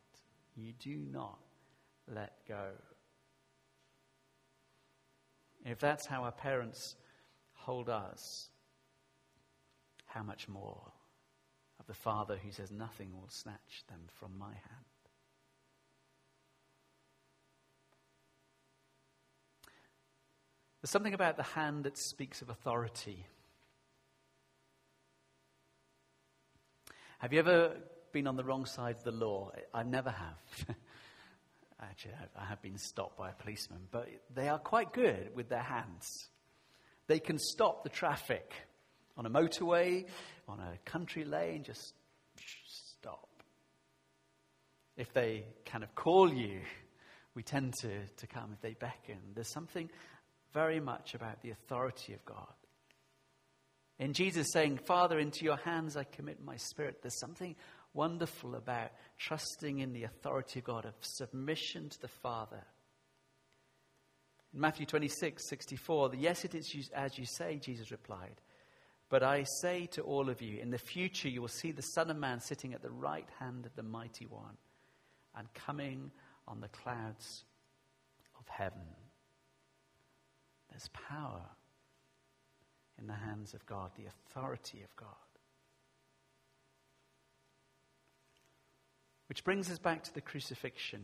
You 0.57 0.73
do 0.81 0.97
not 0.97 1.39
let 2.13 2.33
go. 2.49 2.71
If 5.65 5.79
that's 5.79 6.07
how 6.07 6.23
our 6.25 6.33
parents 6.33 6.97
hold 7.67 7.89
us, 7.89 8.49
how 10.07 10.23
much 10.23 10.49
more 10.49 10.93
of 11.81 11.87
the 11.87 11.95
Father 11.95 12.39
who 12.43 12.53
says, 12.53 12.71
Nothing 12.71 13.11
will 13.13 13.29
snatch 13.29 13.83
them 13.89 13.99
from 14.15 14.39
my 14.39 14.53
hand? 14.53 14.85
There's 20.81 20.91
something 20.91 21.15
about 21.15 21.37
the 21.37 21.43
hand 21.43 21.83
that 21.85 21.99
speaks 21.99 22.41
of 22.41 22.51
authority. 22.51 23.27
Have 27.19 27.33
you 27.33 27.41
ever 27.41 27.73
been 28.13 28.29
on 28.29 28.37
the 28.37 28.45
wrong 28.45 28.65
side 28.65 28.95
of 28.95 29.03
the 29.03 29.11
law? 29.11 29.51
I 29.75 29.83
never 29.83 30.11
have. 30.11 30.67
Actually, 31.81 32.15
I 32.39 32.45
have 32.45 32.63
been 32.63 32.79
stopped 32.79 33.19
by 33.19 33.31
a 33.31 33.35
policeman, 33.35 33.81
but 33.91 34.09
they 34.33 34.49
are 34.49 34.61
quite 34.61 34.93
good 34.93 35.35
with 35.35 35.49
their 35.49 35.63
hands. 35.63 36.29
They 37.07 37.21
can 37.21 37.39
stop 37.39 37.83
the 37.83 37.89
traffic 37.89 38.53
on 39.17 39.27
a 39.27 39.31
motorway, 39.31 40.07
on 40.49 40.61
a 40.61 40.79
country 40.85 41.25
lane, 41.25 41.63
just 41.63 41.95
stop. 42.67 43.29
If 44.97 45.13
they 45.13 45.45
kind 45.65 45.85
of 45.85 45.95
call 45.95 46.33
you, 46.33 46.61
we 47.35 47.43
tend 47.43 47.75
to, 47.83 48.07
to 48.17 48.27
come. 48.27 48.51
If 48.53 48.61
they 48.61 48.75
beckon, 48.75 49.19
there's 49.35 49.53
something 49.53 49.91
very 50.53 50.81
much 50.81 51.15
about 51.15 51.43
the 51.43 51.51
authority 51.51 52.15
of 52.15 52.25
God. 52.25 52.53
In 53.99 54.13
Jesus 54.13 54.49
saying, 54.53 54.81
Father, 54.87 55.19
into 55.19 55.45
your 55.45 55.57
hands 55.57 55.97
I 55.97 56.05
commit 56.05 56.43
my 56.45 56.57
spirit, 56.57 57.01
there's 57.03 57.19
something 57.19 57.57
wonderful 57.95 58.55
about 58.55 58.91
trusting 59.19 59.79
in 59.79 59.93
the 59.93 60.05
authority 60.05 60.61
of 60.61 60.67
God, 60.67 60.85
of 60.85 60.95
submission 61.01 61.89
to 61.89 62.01
the 62.01 62.09
Father. 62.09 62.63
Matthew 64.53 64.87
26, 64.87 65.49
64, 65.49 66.13
yes, 66.17 66.45
it 66.45 66.55
is 66.55 66.91
as 66.95 67.19
you 67.19 67.27
say, 67.27 67.57
Jesus 67.57 67.91
replied. 67.91 68.41
But 69.09 69.23
I 69.23 69.45
say 69.61 69.87
to 69.93 70.03
all 70.03 70.29
of 70.29 70.43
you, 70.43 70.59
in 70.59 70.71
the 70.71 70.79
future 70.79 71.29
you 71.29 71.41
will 71.41 71.49
see 71.49 71.71
the 71.71 71.83
Son 71.83 72.11
of 72.11 72.17
Man 72.17 72.41
sitting 72.41 72.75
at 72.75 72.83
the 72.83 72.91
right 72.91 73.29
hand 73.39 73.67
of 73.67 73.77
the 73.77 73.83
Mighty 73.83 74.27
One 74.27 74.57
and 75.37 75.53
coming 75.55 76.11
on 76.49 76.61
the 76.61 76.69
clouds 76.69 77.45
of 78.39 78.49
heaven. 78.49 78.87
There's 80.71 80.89
power 80.89 81.45
in 82.99 83.07
the 83.07 83.15
hands 83.15 83.55
of 83.55 83.65
God, 83.67 83.91
the 83.97 84.07
authority 84.07 84.83
of 84.83 84.95
God. 84.97 85.09
Which 89.29 89.45
brings 89.45 89.71
us 89.71 89.79
back 89.79 90.03
to 90.05 90.15
the 90.15 90.21
crucifixion. 90.21 91.03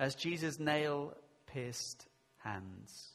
As 0.00 0.14
Jesus' 0.14 0.58
nail 0.58 1.12
pierced 1.44 2.06
hands, 2.38 3.10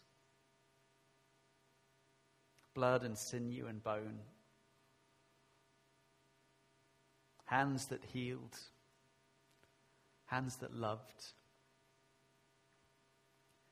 blood 2.76 3.02
and 3.04 3.18
sinew 3.18 3.66
and 3.66 3.84
bone, 3.84 4.20
hands 7.46 7.88
that 7.88 8.04
healed, 8.14 8.56
hands 10.28 10.58
that 10.58 10.76
loved, 10.76 11.26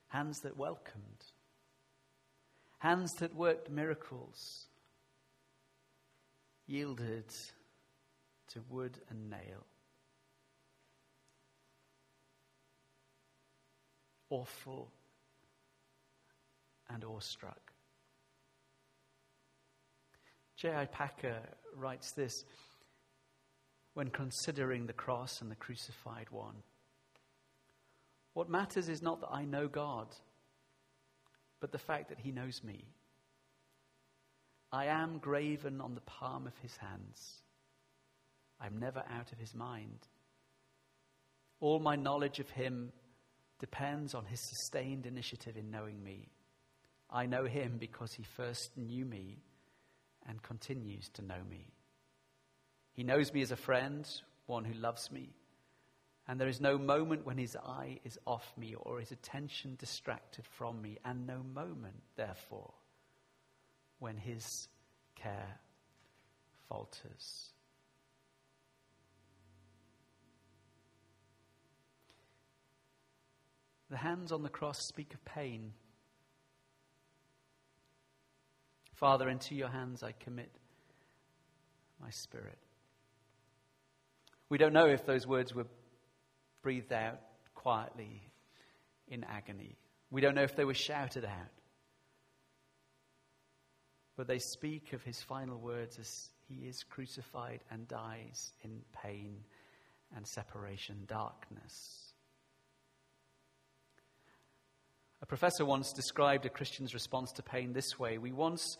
hands 0.08 0.40
that 0.40 0.58
welcomed, 0.58 1.26
hands 2.80 3.12
that 3.20 3.36
worked 3.36 3.70
miracles, 3.70 4.66
yielded 6.66 7.32
to 8.48 8.64
wood 8.72 8.98
and 9.12 9.30
nail. 9.30 9.68
Awful 14.34 14.92
and 16.90 17.04
awestruck. 17.04 17.72
J.I. 20.56 20.86
Packer 20.86 21.38
writes 21.76 22.12
this 22.12 22.46
when 23.94 24.10
considering 24.10 24.88
the 24.88 24.94
cross 24.94 25.42
and 25.42 25.52
the 25.52 25.56
crucified 25.56 26.30
one. 26.32 26.56
What 28.34 28.50
matters 28.50 28.90
is 28.90 29.02
not 29.02 29.22
that 29.22 29.32
I 29.32 29.46
know 29.46 29.68
God, 29.68 30.08
but 31.60 31.72
the 31.72 31.78
fact 31.78 32.10
that 32.10 32.20
He 32.20 32.32
knows 32.32 32.64
me. 32.64 32.86
I 34.72 34.86
am 34.86 35.20
graven 35.20 35.80
on 35.80 35.94
the 35.94 36.02
palm 36.02 36.48
of 36.48 36.58
His 36.58 36.76
hands. 36.78 37.44
I'm 38.64 38.80
never 38.80 39.04
out 39.12 39.32
of 39.32 39.38
his 39.38 39.54
mind. 39.54 40.08
All 41.60 41.80
my 41.80 41.96
knowledge 41.96 42.40
of 42.40 42.50
him 42.50 42.94
depends 43.64 44.14
on 44.14 44.26
his 44.26 44.42
sustained 44.42 45.06
initiative 45.06 45.56
in 45.56 45.72
knowing 45.72 46.04
me. 46.04 46.28
I 47.10 47.28
know 47.28 47.46
him 47.46 47.78
because 47.80 48.14
he 48.14 48.24
first 48.24 48.76
knew 48.76 49.06
me 49.06 49.38
and 50.28 50.44
continues 50.44 51.08
to 51.14 51.22
know 51.22 51.42
me. 51.50 51.72
He 52.92 53.06
knows 53.06 53.32
me 53.32 53.42
as 53.42 53.52
a 53.52 53.56
friend, 53.56 54.06
one 54.48 54.66
who 54.66 54.74
loves 54.74 55.10
me, 55.14 55.30
and 56.28 56.42
there 56.42 56.50
is 56.50 56.60
no 56.60 56.78
moment 56.78 57.26
when 57.26 57.38
his 57.38 57.56
eye 57.56 58.02
is 58.04 58.20
off 58.28 58.52
me 58.58 58.76
or 58.78 59.00
his 59.00 59.14
attention 59.14 59.78
distracted 59.80 60.44
from 60.46 60.82
me, 60.82 60.98
and 61.06 61.26
no 61.26 61.42
moment, 61.42 62.04
therefore, 62.18 62.74
when 64.00 64.18
his 64.18 64.68
care 65.16 65.58
falters. 66.68 67.54
The 73.94 74.00
hands 74.00 74.32
on 74.32 74.42
the 74.42 74.50
cross 74.50 74.84
speak 74.84 75.14
of 75.14 75.24
pain. 75.24 75.72
Father, 78.96 79.30
into 79.30 79.54
your 79.54 79.68
hands 79.68 80.02
I 80.02 80.14
commit 80.14 80.50
my 82.02 82.10
spirit. 82.10 82.58
We 84.50 84.58
don't 84.58 84.74
know 84.74 84.88
if 84.88 85.06
those 85.06 85.28
words 85.28 85.54
were 85.54 85.68
breathed 86.64 86.92
out 86.92 87.20
quietly 87.54 88.24
in 89.10 89.24
agony. 89.26 89.78
We 90.10 90.22
don't 90.22 90.34
know 90.34 90.42
if 90.42 90.56
they 90.56 90.66
were 90.66 90.74
shouted 90.74 91.24
out. 91.24 91.54
But 94.18 94.26
they 94.26 94.40
speak 94.40 94.94
of 94.94 95.04
his 95.04 95.22
final 95.22 95.60
words 95.60 96.00
as 96.00 96.30
he 96.50 96.68
is 96.68 96.84
crucified 96.84 97.60
and 97.70 97.88
dies 97.88 98.54
in 98.64 98.82
pain 99.04 99.44
and 100.16 100.26
separation, 100.26 101.04
darkness. 101.06 102.13
A 105.24 105.26
professor 105.26 105.64
once 105.64 105.94
described 105.94 106.46
a 106.46 106.50
Christian's 106.50 106.94
response 106.94 107.32
to 107.32 107.44
pain 107.44 107.72
this 107.72 107.98
way 107.98 108.18
We 108.18 108.34
once 108.34 108.78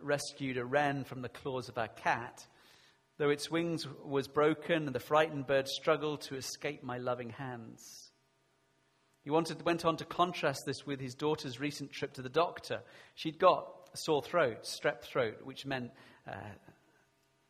rescued 0.00 0.58
a 0.58 0.64
wren 0.64 1.04
from 1.04 1.22
the 1.22 1.28
claws 1.28 1.68
of 1.68 1.78
our 1.78 1.86
cat. 1.86 2.44
Though 3.16 3.30
its 3.30 3.48
wings 3.48 3.86
was 4.04 4.26
broken 4.26 4.86
and 4.86 4.94
the 4.94 4.98
frightened 4.98 5.46
bird 5.46 5.68
struggled 5.68 6.22
to 6.22 6.34
escape 6.34 6.82
my 6.82 6.98
loving 6.98 7.30
hands. 7.30 8.10
He 9.22 9.30
wanted, 9.30 9.64
went 9.64 9.84
on 9.84 9.96
to 9.98 10.04
contrast 10.04 10.66
this 10.66 10.84
with 10.84 10.98
his 10.98 11.14
daughter's 11.14 11.60
recent 11.60 11.92
trip 11.92 12.14
to 12.14 12.22
the 12.22 12.28
doctor. 12.28 12.80
She'd 13.14 13.38
got 13.38 13.68
a 13.94 13.96
sore 13.96 14.20
throat, 14.20 14.64
strep 14.64 15.02
throat, 15.02 15.42
which 15.44 15.64
meant 15.64 15.92
uh, 16.26 16.34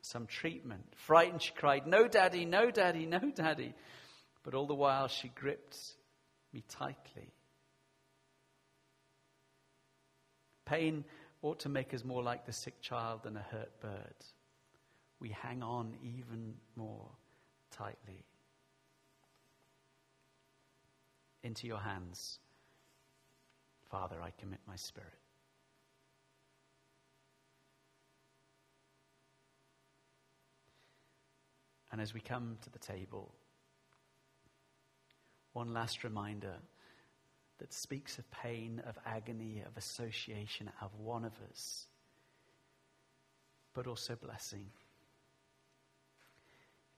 some 0.02 0.26
treatment. 0.26 0.84
Frightened, 0.96 1.40
she 1.40 1.54
cried, 1.54 1.86
No, 1.86 2.06
daddy, 2.06 2.44
no, 2.44 2.70
daddy, 2.70 3.06
no, 3.06 3.20
daddy. 3.34 3.72
But 4.42 4.52
all 4.52 4.66
the 4.66 4.74
while, 4.74 5.08
she 5.08 5.28
gripped 5.28 5.78
me 6.52 6.62
tightly. 6.68 7.32
Pain 10.64 11.04
ought 11.42 11.60
to 11.60 11.68
make 11.68 11.92
us 11.92 12.04
more 12.04 12.22
like 12.22 12.46
the 12.46 12.52
sick 12.52 12.80
child 12.80 13.22
than 13.22 13.36
a 13.36 13.42
hurt 13.42 13.80
bird. 13.80 14.14
We 15.20 15.28
hang 15.30 15.62
on 15.62 15.94
even 16.02 16.54
more 16.76 17.08
tightly. 17.70 18.24
Into 21.42 21.66
your 21.66 21.78
hands, 21.78 22.38
Father, 23.90 24.16
I 24.22 24.30
commit 24.30 24.60
my 24.66 24.76
spirit. 24.76 25.12
And 31.92 32.00
as 32.00 32.12
we 32.12 32.20
come 32.20 32.56
to 32.62 32.70
the 32.70 32.78
table, 32.78 33.32
one 35.52 35.72
last 35.72 36.02
reminder 36.02 36.54
that 37.64 37.72
speaks 37.72 38.18
of 38.18 38.30
pain, 38.30 38.82
of 38.86 38.98
agony, 39.06 39.62
of 39.66 39.74
association, 39.74 40.70
of 40.82 40.90
one 40.98 41.24
of 41.24 41.32
us, 41.50 41.86
but 43.72 43.86
also 43.86 44.14
blessing. 44.16 44.70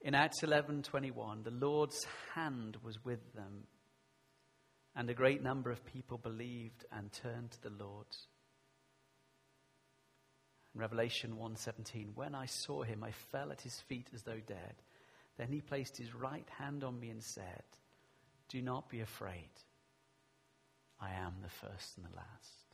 In 0.01 0.13
Acts 0.13 0.43
11:21, 0.43 1.43
the 1.43 1.51
Lord's 1.51 2.03
hand 2.33 2.75
was 2.83 3.01
with 3.05 3.31
them, 3.31 3.65
and 4.93 5.09
a 5.09 5.13
great 5.13 5.41
number 5.41 5.71
of 5.71 5.85
people 5.85 6.17
believed 6.17 6.83
and 6.91 7.13
turned 7.13 7.51
to 7.51 7.61
the 7.61 7.69
Lord. 7.69 8.07
In 10.73 10.81
Revelation 10.81 11.37
1:17, 11.37 12.13
when 12.13 12.35
I 12.35 12.45
saw 12.45 12.83
him, 12.83 13.05
I 13.05 13.11
fell 13.11 13.53
at 13.53 13.61
his 13.61 13.79
feet 13.87 14.09
as 14.13 14.23
though 14.23 14.41
dead. 14.41 14.83
Then 15.37 15.47
he 15.47 15.61
placed 15.61 15.95
his 15.95 16.13
right 16.13 16.49
hand 16.49 16.83
on 16.83 16.99
me 16.99 17.09
and 17.09 17.23
said, 17.23 17.63
"Do 18.49 18.61
not 18.61 18.89
be 18.89 18.99
afraid." 18.99 19.49
I 20.99 21.11
am 21.11 21.35
the 21.43 21.49
first 21.49 21.97
and 21.97 22.05
the 22.05 22.15
last. 22.15 22.67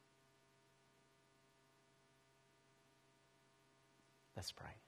Let's 4.36 4.51
pray. 4.51 4.82